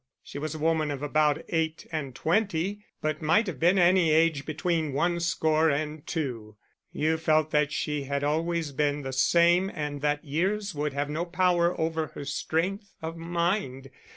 [0.23, 4.47] She was a woman of about eight and twenty, but might have been any age
[4.47, 6.55] between one score and two;
[6.91, 11.23] you felt that she had always been the same and that years would have no
[11.23, 13.91] power over her strength of mind.